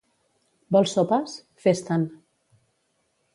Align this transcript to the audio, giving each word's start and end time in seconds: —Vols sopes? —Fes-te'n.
—Vols 0.75 0.93
sopes? 0.97 1.35
—Fes-te'n. 1.67 2.07